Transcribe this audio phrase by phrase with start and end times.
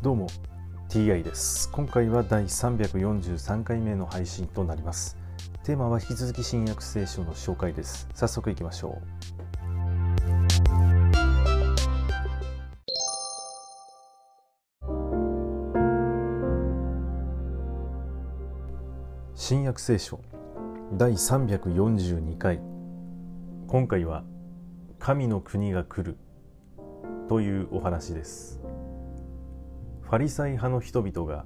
[0.00, 0.28] どうも
[0.88, 1.68] TI です。
[1.72, 5.16] 今回は第343回目の配信となります。
[5.64, 8.08] テーマは引き続き新約聖書の紹介です。
[8.14, 9.02] 早速いきましょう。
[19.34, 20.20] 新約聖書
[20.92, 22.60] 第342回。
[23.66, 24.22] 今回は
[25.00, 26.16] 神の国が来る
[27.28, 28.60] というお話です。
[30.08, 31.44] ファリサイ派の人々が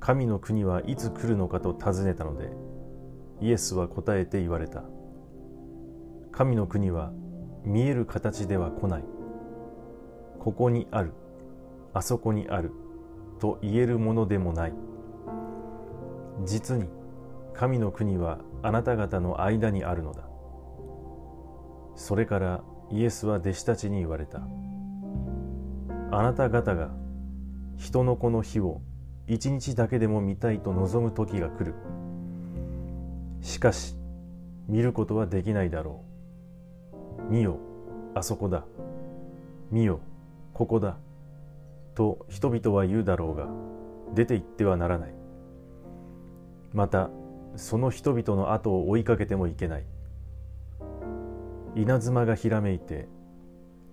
[0.00, 2.50] 神の国はいつ来るのかと尋ねたので
[3.42, 4.82] イエスは答えて言われた。
[6.32, 7.12] 神の国は
[7.64, 9.04] 見える形では来ない。
[10.38, 11.12] ここにある。
[11.92, 12.72] あそこにある
[13.40, 14.72] と言えるものでもない。
[16.46, 16.88] 実に
[17.52, 20.26] 神の国はあなた方の間にあるのだ。
[21.94, 24.40] それからイエスは弟子たちに言われた。
[26.10, 26.90] あなた方が
[27.76, 28.80] 人の子の日を
[29.26, 31.74] 一日だけでも見たいと望む時が来る。
[33.40, 33.96] しかし
[34.68, 36.02] 見ることはできないだろ
[37.28, 37.32] う。
[37.32, 37.58] 見よ
[38.14, 38.64] あそこだ。
[39.70, 40.00] 見よ
[40.54, 40.96] ここだ。
[41.94, 43.48] と人々は言うだろうが
[44.14, 45.14] 出て行ってはならない。
[46.72, 47.10] また
[47.56, 49.84] その人々の後を追いかけてもいけない。
[51.74, 53.06] 稲妻がひらめいて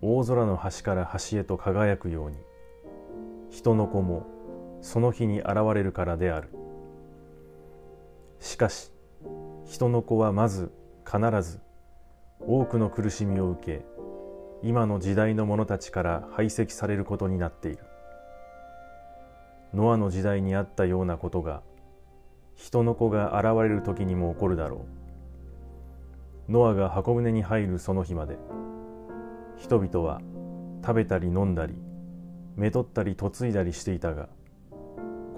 [0.00, 2.36] 大空の端から端へと輝くように
[3.50, 4.26] 人の子も
[4.80, 6.50] その日に現れるからである。
[8.38, 8.92] しかし
[9.64, 10.70] 人の子はまず
[11.04, 11.60] 必ず
[12.40, 13.86] 多くの苦しみを受け
[14.62, 17.78] 今の時代の者たちから排斥されることになっている。
[19.74, 21.62] ノアの時代にあったようなことが
[22.54, 24.86] 人の子が現れる時にも起こるだろ
[26.48, 26.52] う。
[26.52, 28.38] ノアが箱舟に入るその日まで
[29.56, 30.20] 人々は
[30.82, 31.74] 食べたり飲んだり
[32.56, 34.28] めとったり嫁いだりしていたが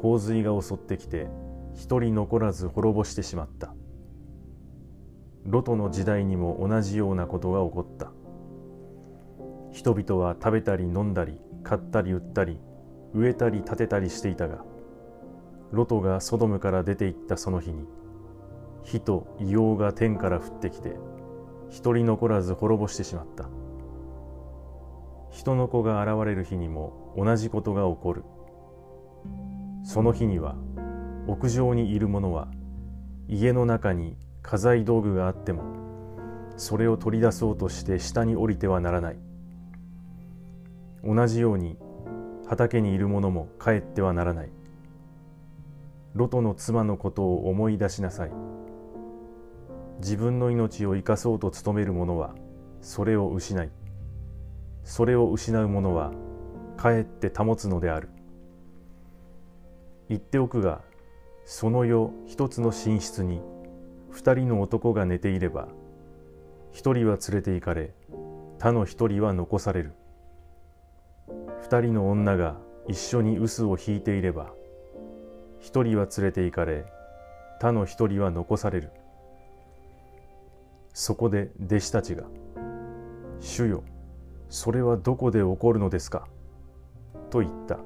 [0.01, 1.29] 洪水が襲ってきて
[1.75, 3.75] 一人残らず滅ぼしてしまった。
[5.45, 8.13] ロトの時代にも同じようなことが起こった。
[9.73, 12.59] 人々は食べたり飲んだり買ったり売ったり
[13.15, 14.65] 植えたり建てたりしていたが
[15.71, 17.87] ロトがソドムから出て行ったその日に
[18.83, 20.97] 火と硫黄が天から降ってきて
[21.69, 23.49] 一人残らず滅ぼしてしまった。
[25.31, 28.25] 人の子が現れる日にも同じことが起こる。
[29.85, 30.57] その日には
[31.27, 32.49] 屋上にいる者は
[33.29, 35.63] 家の中に家財道具があっても
[36.57, 39.19] それを取り出そうとして下に降りてはならない。
[41.05, 41.79] 同じように
[42.47, 44.51] 畑にいる者も帰ってはならない。
[46.15, 48.33] ロトの妻のことを思い出しなさい。
[50.01, 52.35] 自分の命を生かそうと努める者は
[52.81, 53.71] それを失い
[54.89, 56.13] それを失う者は
[56.79, 58.09] かえって保つのである。
[60.09, 60.81] 言っておくが
[61.45, 63.43] その世一つの寝室に
[64.11, 65.69] 二人の男が寝ていれば
[66.73, 67.93] 一人は連れて行かれ
[68.59, 69.93] 他の一人は残される。
[71.61, 72.57] 二人の女が
[72.89, 74.55] 一緒に臼を引いていれば
[75.61, 76.87] 一人は連れて行かれ
[77.61, 78.91] 他の一人は残される。
[80.95, 82.25] そこで弟子たちが
[83.39, 83.83] 「主よ
[84.49, 86.29] それはどこで起こるのですか?」
[87.31, 87.79] と言った。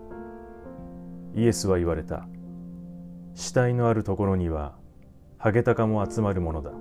[1.34, 2.28] イエスは言われた。
[3.34, 4.76] 死体のあるところには
[5.38, 6.72] ハゲタカも集まるものだ。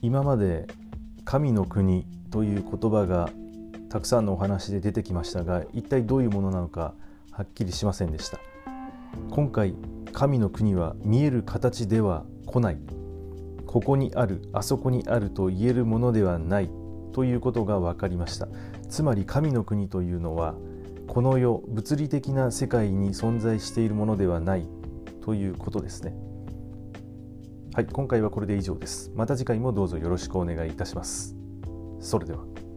[0.00, 0.66] 今まで
[1.24, 3.28] 神の国という言葉が
[3.88, 6.94] たくさんのお話で出てきましたが一体どういうものなのか
[7.30, 8.38] はっきりしませんでした。
[9.30, 9.74] 今回
[10.12, 12.78] 神の国は見える形では来ない。
[13.66, 16.70] ここにあるあそこにあると言えるものではない
[17.12, 18.48] ということが分かりました。
[18.88, 20.54] つまり神の国というのは
[21.06, 24.66] この世物理的な世界に存在しているものではない
[25.22, 26.14] ということですね。
[27.74, 29.12] はい今回はこれで以上です。
[29.14, 31.36] また次回もどうぞよろしくお願いいたします。
[32.00, 32.67] それでは。